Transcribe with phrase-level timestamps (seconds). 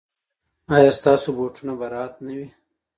[0.75, 2.47] ایا ستاسو بوټونه به راحت نه وي؟